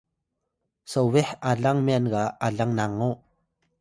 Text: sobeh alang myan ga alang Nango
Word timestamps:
sobeh 0.91 1.29
alang 1.51 1.79
myan 1.85 2.05
ga 2.13 2.23
alang 2.47 2.71
Nango 2.77 3.11